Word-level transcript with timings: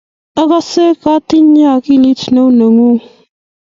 akose 0.41 0.81
katinye 1.01 1.63
akilit 1.75 2.21
neu 2.33 2.49
nengung. 2.57 3.01